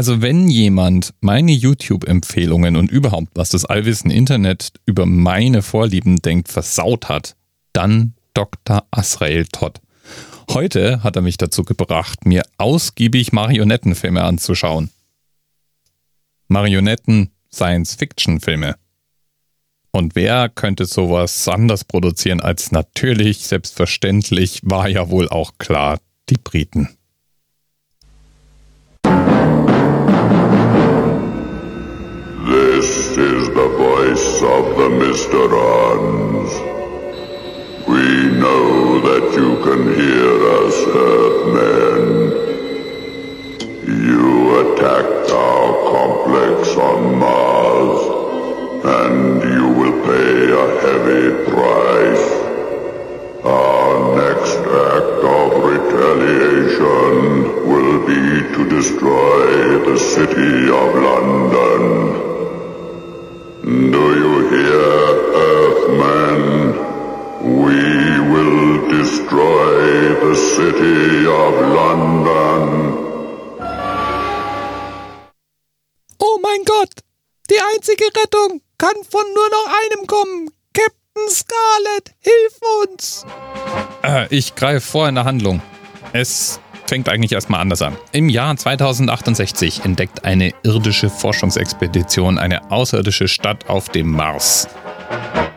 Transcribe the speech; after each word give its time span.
Also 0.00 0.22
wenn 0.22 0.48
jemand 0.48 1.12
meine 1.20 1.52
YouTube-Empfehlungen 1.52 2.76
und 2.76 2.90
überhaupt, 2.90 3.32
was 3.34 3.50
das 3.50 3.66
allwissende 3.66 4.14
Internet 4.14 4.72
über 4.86 5.04
meine 5.04 5.60
Vorlieben 5.60 6.16
denkt, 6.22 6.48
versaut 6.48 7.10
hat, 7.10 7.36
dann 7.74 8.14
Dr. 8.32 8.86
Asrael 8.90 9.44
Todd. 9.44 9.82
Heute 10.50 11.02
hat 11.02 11.16
er 11.16 11.22
mich 11.22 11.36
dazu 11.36 11.64
gebracht, 11.64 12.24
mir 12.24 12.44
ausgiebig 12.56 13.32
Marionettenfilme 13.32 14.24
anzuschauen. 14.24 14.88
Marionetten 16.48 17.32
Science-Fiction-Filme. 17.52 18.76
Und 19.90 20.14
wer 20.14 20.48
könnte 20.48 20.86
sowas 20.86 21.46
anders 21.46 21.84
produzieren 21.84 22.40
als 22.40 22.72
natürlich, 22.72 23.46
selbstverständlich, 23.46 24.60
war 24.62 24.88
ja 24.88 25.10
wohl 25.10 25.28
auch 25.28 25.58
klar, 25.58 26.00
die 26.30 26.38
Briten. 26.42 26.88
Mysterons. 35.10 36.52
We 37.88 38.04
know 38.42 39.00
that 39.08 39.26
you 39.40 39.50
can 39.66 39.82
hear 40.00 40.34
us, 40.58 40.76
Earthmen. 41.10 42.04
You 44.06 44.28
attacked 44.60 45.30
our 45.32 45.68
complex 45.96 46.58
on 46.76 47.00
Mars, 47.18 48.00
and 49.00 49.42
you 49.56 49.66
will 49.80 49.96
pay 50.10 50.34
a 50.62 50.66
heavy 50.84 51.26
price. 51.50 52.26
Our 53.44 53.94
next 54.22 54.62
act 54.94 55.22
of 55.38 55.48
retaliation 55.74 57.12
will 57.68 57.98
be 58.06 58.24
to 58.54 58.62
destroy 58.76 59.46
the 59.90 59.98
city 59.98 60.70
of 60.70 60.88
London. 60.94 61.59
Of 71.50 71.60
London. 71.74 72.94
Oh 76.18 76.38
mein 76.42 76.64
Gott! 76.64 76.90
Die 77.50 77.58
einzige 77.74 78.04
Rettung 78.04 78.60
kann 78.78 78.94
von 79.08 79.24
nur 79.34 79.48
noch 79.50 79.66
einem 79.82 80.06
kommen. 80.06 80.50
Captain 80.72 81.28
Scarlet, 81.28 82.14
hilf 82.20 82.60
uns! 82.82 83.26
Äh, 84.02 84.34
ich 84.34 84.54
greife 84.54 84.80
vor 84.80 85.08
in 85.08 85.16
der 85.16 85.24
Handlung. 85.24 85.60
Es 86.12 86.60
fängt 86.86 87.08
eigentlich 87.08 87.32
erstmal 87.32 87.60
anders 87.60 87.82
an. 87.82 87.96
Im 88.12 88.28
Jahr 88.28 88.56
2068 88.56 89.84
entdeckt 89.84 90.24
eine 90.24 90.52
irdische 90.62 91.10
Forschungsexpedition 91.10 92.38
eine 92.38 92.70
außerirdische 92.70 93.28
Stadt 93.28 93.68
auf 93.68 93.88
dem 93.88 94.10
Mars. 94.10 94.68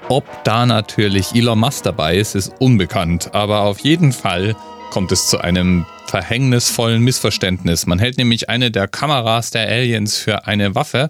Ob 0.09 0.25
da 0.43 0.65
natürlich 0.65 1.33
Elon 1.33 1.59
Musk 1.59 1.83
dabei 1.83 2.17
ist, 2.17 2.35
ist 2.35 2.53
unbekannt, 2.59 3.33
aber 3.33 3.61
auf 3.61 3.79
jeden 3.79 4.11
Fall 4.11 4.55
kommt 4.93 5.11
es 5.11 5.27
zu 5.27 5.39
einem 5.39 5.87
verhängnisvollen 6.05 7.01
Missverständnis. 7.01 7.87
Man 7.87 7.97
hält 7.97 8.19
nämlich 8.19 8.49
eine 8.49 8.69
der 8.69 8.87
Kameras 8.87 9.49
der 9.49 9.67
Aliens 9.67 10.17
für 10.17 10.45
eine 10.45 10.75
Waffe 10.75 11.09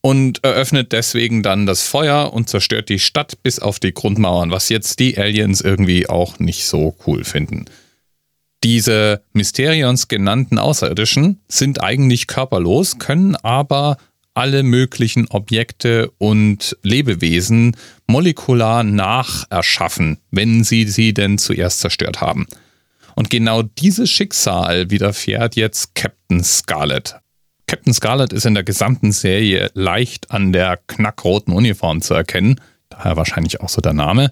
und 0.00 0.44
eröffnet 0.44 0.92
deswegen 0.92 1.42
dann 1.42 1.66
das 1.66 1.82
Feuer 1.82 2.32
und 2.32 2.48
zerstört 2.48 2.88
die 2.88 3.00
Stadt 3.00 3.42
bis 3.42 3.58
auf 3.58 3.80
die 3.80 3.92
Grundmauern, 3.92 4.52
was 4.52 4.68
jetzt 4.68 5.00
die 5.00 5.18
Aliens 5.18 5.60
irgendwie 5.60 6.08
auch 6.08 6.38
nicht 6.38 6.66
so 6.66 6.94
cool 7.08 7.24
finden. 7.24 7.64
Diese 8.62 9.20
Mysterions 9.32 10.06
genannten 10.06 10.60
Außerirdischen 10.60 11.40
sind 11.48 11.82
eigentlich 11.82 12.28
körperlos, 12.28 13.00
können 13.00 13.34
aber 13.34 13.96
alle 14.34 14.62
möglichen 14.62 15.26
Objekte 15.26 16.12
und 16.18 16.76
Lebewesen 16.84 17.76
molekular 18.06 18.84
nacherschaffen, 18.84 20.18
wenn 20.30 20.62
sie 20.62 20.84
sie 20.84 21.14
denn 21.14 21.36
zuerst 21.36 21.80
zerstört 21.80 22.20
haben. 22.20 22.46
Und 23.18 23.30
genau 23.30 23.62
dieses 23.62 24.08
Schicksal 24.08 24.92
widerfährt 24.92 25.56
jetzt 25.56 25.96
Captain 25.96 26.44
Scarlet. 26.44 27.16
Captain 27.66 27.92
Scarlet 27.92 28.32
ist 28.32 28.46
in 28.46 28.54
der 28.54 28.62
gesamten 28.62 29.10
Serie 29.10 29.72
leicht 29.74 30.30
an 30.30 30.52
der 30.52 30.78
knackroten 30.86 31.52
Uniform 31.52 32.00
zu 32.00 32.14
erkennen, 32.14 32.60
daher 32.90 33.16
wahrscheinlich 33.16 33.60
auch 33.60 33.70
so 33.70 33.80
der 33.80 33.92
Name. 33.92 34.30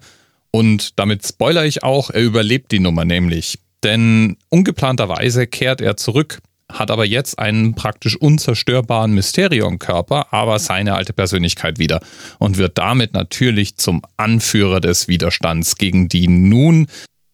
Und 0.51 0.97
damit 0.97 1.27
spoiler 1.27 1.65
ich 1.65 1.83
auch, 1.83 2.11
er 2.11 2.21
überlebt 2.21 2.71
die 2.71 2.79
Nummer 2.79 3.03
nämlich. 3.03 3.59
Denn 3.83 4.37
ungeplanterweise 4.47 5.47
kehrt 5.47 5.81
er 5.81 5.97
zurück, 5.97 6.39
hat 6.71 6.89
aber 6.89 7.03
jetzt 7.03 7.39
einen 7.39 7.75
praktisch 7.75 8.15
unzerstörbaren 8.15 9.11
Mysterion-Körper, 9.11 10.31
aber 10.31 10.59
seine 10.59 10.95
alte 10.95 11.11
Persönlichkeit 11.11 11.77
wieder 11.77 11.99
und 12.39 12.57
wird 12.57 12.77
damit 12.77 13.11
natürlich 13.11 13.75
zum 13.75 14.01
Anführer 14.15 14.79
des 14.79 15.09
Widerstands 15.09 15.75
gegen 15.75 16.07
die 16.07 16.29
nun 16.29 16.87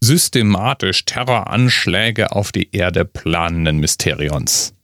systematisch 0.04 1.06
Terroranschläge 1.06 2.32
auf 2.32 2.52
die 2.52 2.68
Erde 2.72 3.06
planenden 3.06 3.78
Mysterions. 3.78 4.74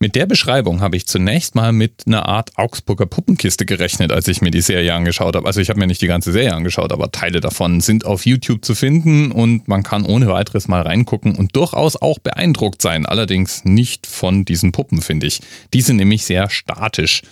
Mit 0.00 0.16
der 0.16 0.26
Beschreibung 0.26 0.80
habe 0.80 0.96
ich 0.96 1.06
zunächst 1.06 1.54
mal 1.54 1.72
mit 1.72 2.04
einer 2.06 2.26
Art 2.28 2.56
Augsburger 2.56 3.06
Puppenkiste 3.06 3.64
gerechnet, 3.64 4.10
als 4.10 4.26
ich 4.26 4.40
mir 4.40 4.50
die 4.50 4.60
Serie 4.60 4.92
angeschaut 4.92 5.36
habe. 5.36 5.46
Also 5.46 5.60
ich 5.60 5.68
habe 5.68 5.78
mir 5.78 5.86
nicht 5.86 6.02
die 6.02 6.06
ganze 6.06 6.32
Serie 6.32 6.54
angeschaut, 6.54 6.92
aber 6.92 7.12
Teile 7.12 7.40
davon 7.40 7.80
sind 7.80 8.04
auf 8.04 8.26
YouTube 8.26 8.64
zu 8.64 8.74
finden 8.74 9.32
und 9.32 9.68
man 9.68 9.82
kann 9.82 10.04
ohne 10.04 10.28
weiteres 10.28 10.66
mal 10.66 10.82
reingucken 10.82 11.36
und 11.36 11.56
durchaus 11.56 11.96
auch 11.96 12.18
beeindruckt 12.18 12.82
sein. 12.82 13.06
Allerdings 13.06 13.64
nicht 13.64 14.06
von 14.06 14.44
diesen 14.44 14.72
Puppen, 14.72 15.00
finde 15.00 15.26
ich. 15.26 15.40
Die 15.72 15.80
sind 15.82 15.96
nämlich 15.96 16.24
sehr 16.24 16.50
statisch. 16.50 17.22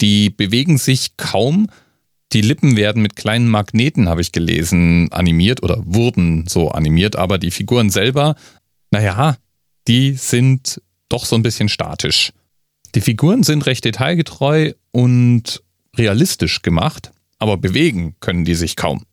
Die 0.00 0.30
bewegen 0.30 0.78
sich 0.78 1.16
kaum. 1.16 1.68
Die 2.32 2.40
Lippen 2.40 2.76
werden 2.76 3.02
mit 3.02 3.16
kleinen 3.16 3.48
Magneten, 3.48 4.08
habe 4.08 4.22
ich 4.22 4.32
gelesen, 4.32 5.12
animiert 5.12 5.62
oder 5.62 5.82
wurden 5.84 6.46
so 6.48 6.70
animiert, 6.70 7.16
aber 7.16 7.38
die 7.38 7.50
Figuren 7.50 7.90
selber, 7.90 8.36
naja, 8.90 9.36
die 9.86 10.12
sind 10.12 10.80
doch 11.08 11.26
so 11.26 11.36
ein 11.36 11.42
bisschen 11.42 11.68
statisch. 11.68 12.32
Die 12.94 13.00
Figuren 13.00 13.42
sind 13.42 13.66
recht 13.66 13.84
detailgetreu 13.84 14.72
und 14.92 15.62
realistisch 15.96 16.62
gemacht, 16.62 17.12
aber 17.38 17.58
bewegen 17.58 18.16
können 18.20 18.44
die 18.44 18.54
sich 18.54 18.76
kaum. 18.76 19.04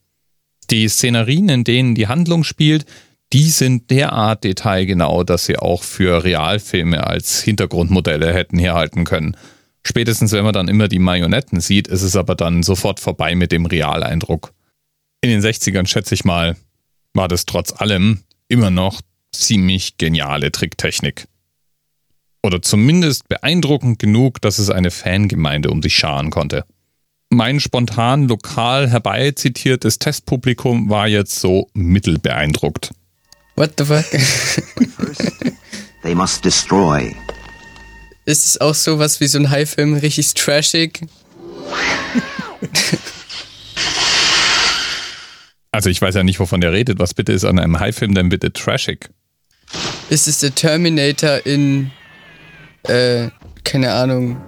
Die 0.69 0.88
Szenerien, 0.88 1.50
in 1.50 1.63
denen 1.63 1.96
die 1.96 2.07
Handlung 2.07 2.44
spielt, 2.44 2.86
die 3.34 3.50
sind 3.50 3.90
derart 3.91 4.44
detailgenau, 4.44 5.24
dass 5.24 5.46
sie 5.46 5.57
auch 5.57 5.84
für 5.84 6.24
Realfilme 6.24 7.06
als 7.06 7.41
Hintergrundmodelle 7.41 8.34
hätten 8.34 8.57
herhalten 8.57 9.03
können. 9.03 9.36
Spätestens 9.85 10.31
wenn 10.31 10.44
man 10.44 10.53
dann 10.53 10.67
immer 10.67 10.88
die 10.88 11.00
Marionetten 11.00 11.62
sieht, 11.62 11.88
ist 11.88 12.01
es 12.01 12.16
aber 12.16 12.35
dann 12.35 12.63
sofort 12.63 13.00
vorbei 13.00 13.35
mit 13.35 13.51
dem 13.51 13.66
Realeindruck. 13.66 14.53
In 15.22 15.29
den 15.29 15.41
60ern, 15.41 15.88
schätze 15.88 16.16
ich 16.16 16.25
mal, 16.25 16.56
war 17.13 17.28
das 17.28 17.45
trotz 17.45 17.73
allem 17.73 18.23
immer 18.47 18.69
noch 18.72 19.01
ziemlich 19.31 19.97
geniale 19.97 20.51
Tricktechnik. 20.51 21.28
Oder 22.41 22.62
zumindest 22.62 23.28
beeindruckend 23.28 24.00
genug, 24.00 24.41
dass 24.41 24.59
es 24.59 24.69
eine 24.69 24.91
Fangemeinde 24.91 25.69
um 25.69 25.81
sich 25.81 25.95
scharen 25.95 26.29
konnte. 26.29 26.63
Mein 27.29 27.59
spontan 27.59 28.28
lokal 28.28 28.89
herbeizitiertes 28.89 30.00
Testpublikum 30.00 30.89
war 30.89 31.07
jetzt 31.07 31.39
so 31.39 31.69
mittelbeeindruckt. 31.73 32.91
What 33.56 33.73
the 33.78 33.85
fuck? 33.85 34.06
They 36.01 36.16
must 36.16 36.44
destroy. 36.44 37.13
Ist 38.29 38.45
es 38.45 38.62
auch 38.62 38.75
sowas 38.75 39.19
wie 39.22 39.28
so 39.28 39.40
ein 39.40 39.50
High-Film, 39.50 39.95
richtig 39.95 40.35
trashig? 40.35 41.01
Also 45.72 45.91
ich 45.91 46.01
weiß 46.01 46.16
ja 46.16 46.23
nicht, 46.23 46.39
wovon 46.39 46.62
der 46.62 46.72
redet. 46.72 46.97
Was 46.97 47.13
bitte 47.13 47.31
ist 47.31 47.45
an 47.45 47.59
einem 47.59 47.79
High-Film 47.79 48.16
denn 48.16 48.29
bitte 48.29 48.51
trashig? 48.51 49.12
Ist 50.09 50.28
es 50.28 50.39
der 50.39 50.53
Terminator 50.56 51.45
in 51.45 51.91
äh, 52.84 53.30
keine 53.63 53.94
Ahnung. 53.94 54.42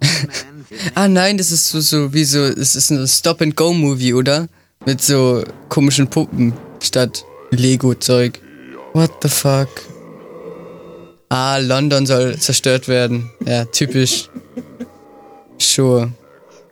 ah 0.94 1.08
nein, 1.08 1.36
das 1.36 1.50
ist 1.50 1.68
so, 1.68 1.80
so 1.80 2.14
wie 2.14 2.24
so, 2.24 2.40
es 2.44 2.76
ist 2.76 2.90
ein 2.90 3.06
Stop-and-Go-Movie, 3.06 4.14
oder? 4.14 4.48
Mit 4.86 5.02
so 5.02 5.44
komischen 5.68 6.08
Puppen 6.08 6.52
statt 6.80 7.24
Lego-Zeug. 7.50 8.40
What 8.94 9.10
the 9.22 9.28
fuck? 9.28 9.68
Ah, 11.28 11.58
London 11.58 12.06
soll 12.06 12.38
zerstört 12.38 12.88
werden. 12.88 13.30
Ja, 13.44 13.64
typisch. 13.66 14.30
Sure. 15.58 16.12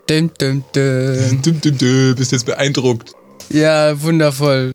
Dum, 0.07 0.31
dum, 0.39 0.65
dum. 0.73 1.43
Dum, 1.43 1.61
dum, 1.61 1.79
dum, 1.79 2.15
bist 2.15 2.33
jetzt 2.33 2.47
beeindruckt. 2.47 3.13
Ja, 3.51 4.01
wundervoll. 4.01 4.73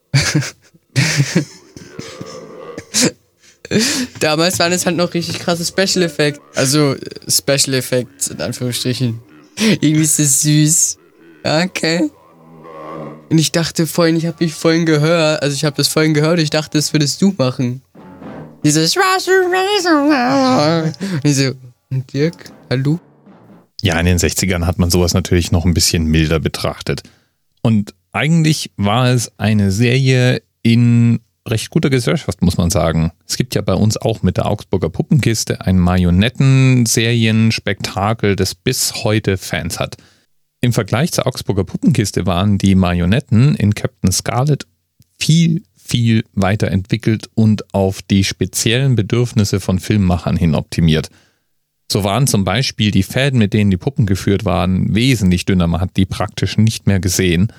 Damals 4.20 4.60
waren 4.60 4.74
es 4.74 4.86
halt 4.86 4.98
noch 4.98 5.14
richtig 5.14 5.40
krasse 5.40 5.66
Special 5.66 6.04
Effects. 6.04 6.40
Also 6.56 6.96
Special 7.28 7.74
Effects 7.74 8.28
in 8.28 8.42
Anführungsstrichen. 8.42 9.20
Irgendwie 9.58 10.04
ist 10.04 10.20
es 10.20 10.42
süß. 10.42 10.98
Okay. 11.44 12.10
Und 13.30 13.38
ich 13.38 13.52
dachte 13.54 13.88
vorhin, 13.88 14.18
ich 14.18 14.26
habe 14.26 14.44
mich 14.44 14.54
vorhin 14.54 14.86
gehört, 14.86 15.42
also 15.42 15.56
ich 15.56 15.64
habe 15.64 15.78
das 15.78 15.88
vorhin 15.88 16.14
gehört, 16.14 16.40
ich 16.40 16.50
dachte, 16.50 16.78
das 16.78 16.92
würdest 16.92 17.22
du 17.22 17.34
machen. 17.38 17.82
Dieses 18.64 18.96
Und 21.90 22.14
Dirk, 22.14 22.52
hallo? 22.70 23.00
Ja, 23.82 24.00
in 24.00 24.06
den 24.06 24.20
60ern 24.20 24.68
hat 24.68 24.78
man 24.78 24.92
sowas 24.92 25.16
natürlich 25.16 25.52
noch 25.52 25.66
ein 25.66 25.74
bisschen 25.74 26.06
milder 26.06 26.40
betrachtet. 26.40 27.02
Und 27.64 27.96
eigentlich 28.12 28.70
war 28.78 29.10
es 29.10 29.32
eine 29.40 29.72
Serie 29.72 30.44
in 30.62 31.22
recht 31.48 31.72
guter 31.72 31.90
Gesellschaft, 31.90 32.44
muss 32.44 32.58
man 32.58 32.70
sagen. 32.70 33.12
Es 33.26 33.36
gibt 33.36 33.56
ja 33.56 33.62
bei 33.62 33.74
uns 33.74 33.98
auch 33.98 34.22
mit 34.22 34.38
der 34.38 34.46
Augsburger 34.46 34.90
Puppenkiste 34.90 35.66
ein 35.66 35.80
Marionettenserien-Spektakel, 35.80 38.36
das 38.36 38.54
bis 38.54 39.04
heute 39.04 39.38
Fans 39.38 39.80
hat. 39.80 39.98
Im 40.62 40.72
Vergleich 40.72 41.14
zur 41.14 41.26
Augsburger 41.26 41.64
Puppenkiste 41.64 42.28
waren 42.28 42.60
die 42.60 42.76
Marionetten 42.76 43.56
in 43.56 43.74
Captain 43.74 44.12
Scarlet 44.12 44.68
viel, 45.18 45.64
viel 45.92 46.24
weiterentwickelt 46.34 47.30
und 47.36 47.74
auf 47.74 48.02
die 48.02 48.24
speziellen 48.24 48.96
Bedürfnisse 48.96 49.60
von 49.60 49.78
Filmemachern 49.78 50.38
hin 50.38 50.56
optimiert. 50.56 51.10
So 51.92 52.06
waren 52.06 52.28
zum 52.28 52.46
Beispiel 52.46 52.92
die 52.92 53.04
Fäden, 53.04 53.38
mit 53.38 53.54
denen 53.54 53.70
die 53.70 53.78
Puppen 53.78 54.06
geführt 54.06 54.46
waren, 54.46 54.96
wesentlich 54.96 55.44
dünner. 55.44 55.68
Man 55.68 55.82
hat 55.82 55.98
die 55.98 56.06
praktisch 56.06 56.58
nicht 56.58 56.88
mehr 56.88 57.02
gesehen. 57.02 57.52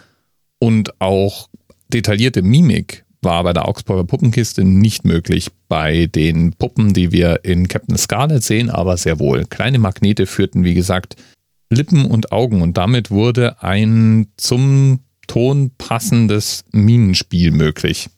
Und 0.59 0.99
auch 1.03 1.51
detaillierte 1.93 2.41
Mimik 2.41 3.05
war 3.21 3.45
bei 3.45 3.53
der 3.53 3.69
Augsburger 3.69 4.05
Puppenkiste 4.05 4.65
nicht 4.65 5.05
möglich. 5.05 5.51
Bei 5.69 6.07
den 6.07 6.55
Puppen, 6.55 6.95
die 6.95 7.13
wir 7.13 7.45
in 7.45 7.69
Captain 7.69 7.99
Scarlet 7.99 8.43
sehen, 8.43 8.71
aber 8.71 8.97
sehr 8.97 9.19
wohl. 9.19 9.45
Kleine 9.45 9.79
Magnete 9.79 10.25
führten, 10.25 10.65
wie 10.65 10.75
gesagt, 10.75 11.17
Lippen 11.69 12.07
und 12.07 12.33
Augen 12.33 12.63
und 12.63 12.79
damit 12.79 13.11
wurde 13.11 13.63
ein 13.63 14.29
zum 14.39 15.01
Ton 15.27 15.71
passendes 15.77 16.65
Minenspiel 16.73 17.51
möglich. 17.51 18.09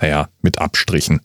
Naja, 0.00 0.28
mit 0.42 0.58
Abstrichen. 0.58 1.20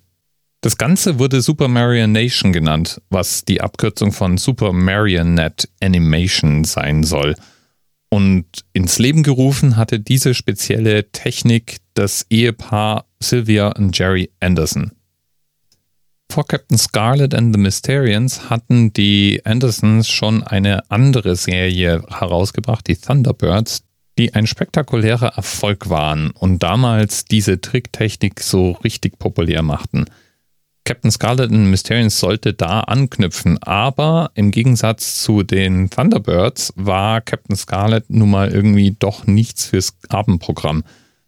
Das 0.62 0.78
Ganze 0.78 1.18
wurde 1.18 1.42
Super 1.42 1.68
Marionation 1.68 2.54
genannt, 2.54 3.02
was 3.10 3.46
die 3.46 3.62
Abkürzung 3.62 4.12
von 4.12 4.38
Super 4.38 4.74
Marionette 4.74 5.68
Animation 5.82 6.64
sein 6.64 7.04
soll. 7.04 7.36
Und 8.10 8.46
ins 8.74 9.00
Leben 9.00 9.24
gerufen 9.24 9.76
hatte 9.76 10.00
diese 10.00 10.34
spezielle 10.34 11.12
Technik 11.12 11.78
das 11.94 12.26
Ehepaar 12.30 13.06
Sylvia 13.20 13.70
und 13.70 13.98
Jerry 13.98 14.30
Anderson. 14.40 14.92
Vor 16.32 16.46
Captain 16.46 16.78
Scarlet 16.78 17.34
and 17.34 17.54
the 17.54 17.60
Mysterians 17.60 18.50
hatten 18.50 18.94
die 18.94 19.42
Andersons 19.44 20.08
schon 20.08 20.44
eine 20.44 20.90
andere 20.90 21.36
Serie 21.36 22.04
herausgebracht, 22.08 22.88
die 22.88 22.96
Thunderbirds, 22.96 23.84
die 24.22 24.36
ein 24.36 24.46
spektakulärer 24.46 25.34
Erfolg 25.36 25.90
waren 25.90 26.30
und 26.30 26.62
damals 26.62 27.26
diese 27.26 27.60
Tricktechnik 27.60 28.40
so 28.40 28.74
richtig 28.84 29.18
populär 29.18 29.64
machten. 29.64 30.06
Captain 30.86 31.10
Scarlet 31.10 31.52
and 31.52 31.72
Mysterians 31.72 32.20
sollte 32.20 32.54
da 32.54 32.82
anknüpfen, 32.82 33.58
aber 33.64 34.30
im 34.36 34.52
Gegensatz 34.52 35.24
zu 35.24 35.42
den 35.42 35.90
Thunderbirds 35.90 36.72
war 36.76 37.22
Captain 37.22 37.56
Scarlet 37.56 38.12
nun 38.12 38.30
mal 38.30 38.50
irgendwie 38.50 38.96
doch 39.00 39.26
nichts 39.26 39.66
fürs 39.66 39.96
Abendprogramm. 40.10 40.84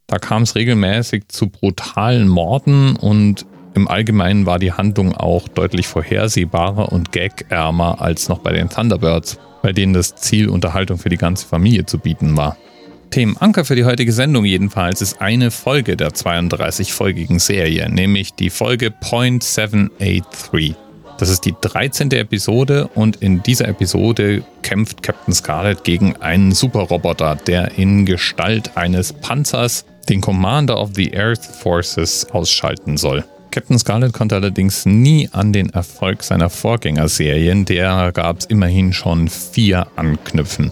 Da 0.05 0.19
kam 0.19 0.43
es 0.43 0.53
regelmäßig 0.53 1.29
zu 1.29 1.49
brutalen 1.49 2.27
Morden 2.27 2.95
und 2.95 3.47
im 3.73 3.87
Allgemeinen 3.87 4.45
war 4.45 4.59
die 4.59 4.73
Handlung 4.73 5.15
auch 5.15 5.47
deutlich 5.47 5.87
vorhersehbarer 5.87 6.91
und 6.91 7.11
gagärmer 7.11 8.01
als 8.01 8.29
noch 8.29 8.39
bei 8.39 8.53
den 8.53 8.69
Thunderbirds, 8.69 9.39
bei 9.63 9.71
denen 9.71 9.93
das 9.93 10.13
Ziel 10.13 10.47
Unterhaltung 10.47 10.99
für 10.99 11.09
die 11.09 11.17
ganze 11.17 11.47
Familie 11.47 11.87
zu 11.87 11.97
bieten 11.97 12.37
war. 12.37 12.55
Themenanker 13.13 13.63
für 13.63 13.75
die 13.75 13.85
heutige 13.85 14.11
Sendung 14.11 14.43
jedenfalls 14.43 14.99
ist 14.99 15.21
eine 15.21 15.51
Folge 15.51 15.95
der 15.95 16.09
32-folgigen 16.09 17.37
Serie, 17.37 17.87
nämlich 17.87 18.33
die 18.33 18.49
Folge 18.49 18.89
Point 18.89 19.43
783. 19.43 20.73
Das 21.19 21.29
ist 21.29 21.45
die 21.45 21.53
13. 21.61 22.09
Episode 22.09 22.89
und 22.95 23.17
in 23.17 23.43
dieser 23.43 23.67
Episode 23.67 24.43
kämpft 24.63 25.03
Captain 25.03 25.31
Scarlet 25.31 25.83
gegen 25.83 26.15
einen 26.15 26.53
Superroboter, 26.53 27.35
der 27.35 27.77
in 27.77 28.07
Gestalt 28.07 28.75
eines 28.75 29.13
Panzers 29.13 29.85
den 30.09 30.19
Commander 30.19 30.81
of 30.81 30.89
the 30.95 31.15
Earth 31.15 31.45
Forces 31.45 32.25
ausschalten 32.31 32.97
soll. 32.97 33.23
Captain 33.51 33.77
Scarlet 33.77 34.11
konnte 34.11 34.33
allerdings 34.33 34.87
nie 34.87 35.29
an 35.33 35.53
den 35.53 35.69
Erfolg 35.69 36.23
seiner 36.23 36.49
Vorgängerserien, 36.49 37.65
der 37.65 38.11
gab 38.11 38.39
es 38.39 38.45
immerhin 38.47 38.91
schon 38.91 39.27
vier 39.27 39.85
anknüpfen. 39.95 40.71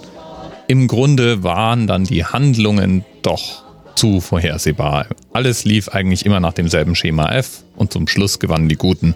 Im 0.72 0.88
Grunde 0.88 1.44
waren 1.44 1.86
dann 1.86 2.06
die 2.06 2.24
Handlungen 2.24 3.04
doch 3.24 3.64
zu 3.96 4.22
vorhersehbar. 4.22 5.06
Alles 5.34 5.66
lief 5.66 5.90
eigentlich 5.90 6.26
immer 6.26 6.40
nach 6.40 6.54
demselben 6.54 6.96
Schema 6.96 7.30
F 7.34 7.64
und 7.76 7.92
zum 7.92 8.08
Schluss 8.08 8.40
gewannen 8.40 8.70
die 8.70 8.78
Guten. 8.78 9.14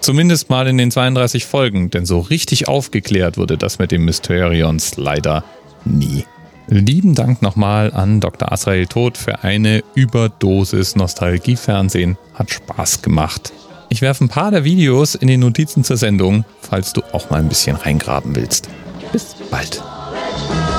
Zumindest 0.00 0.48
mal 0.48 0.66
in 0.66 0.78
den 0.78 0.90
32 0.90 1.44
Folgen, 1.44 1.90
denn 1.90 2.06
so 2.06 2.20
richtig 2.20 2.66
aufgeklärt 2.66 3.36
wurde 3.36 3.58
das 3.58 3.78
mit 3.78 3.92
den 3.92 4.06
Mysterions 4.06 4.96
leider 4.96 5.44
nie. 5.84 6.24
Lieben 6.66 7.14
Dank 7.14 7.42
nochmal 7.42 7.92
an 7.92 8.22
Dr. 8.22 8.50
Asrael 8.50 8.86
Tod 8.86 9.18
für 9.18 9.44
eine 9.44 9.84
Überdosis 9.94 10.96
Nostalgiefernsehen. 10.96 12.16
Hat 12.32 12.50
Spaß 12.50 13.02
gemacht. 13.02 13.52
Ich 13.90 14.00
werfe 14.00 14.24
ein 14.24 14.30
paar 14.30 14.50
der 14.50 14.64
Videos 14.64 15.14
in 15.14 15.28
den 15.28 15.40
Notizen 15.40 15.84
zur 15.84 15.98
Sendung, 15.98 16.46
falls 16.62 16.94
du 16.94 17.02
auch 17.12 17.28
mal 17.28 17.40
ein 17.40 17.50
bisschen 17.50 17.76
reingraben 17.76 18.34
willst. 18.34 18.70
Bis 19.12 19.36
bald. 19.50 19.82